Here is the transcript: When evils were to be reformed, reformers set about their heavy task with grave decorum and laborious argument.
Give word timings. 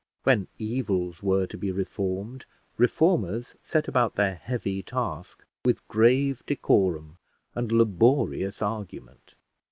When 0.23 0.47
evils 0.57 1.21
were 1.21 1.45
to 1.45 1.55
be 1.59 1.71
reformed, 1.71 2.45
reformers 2.75 3.53
set 3.61 3.87
about 3.87 4.15
their 4.15 4.33
heavy 4.33 4.81
task 4.81 5.45
with 5.63 5.87
grave 5.89 6.41
decorum 6.47 7.19
and 7.53 7.71
laborious 7.71 8.63
argument. 8.63 9.35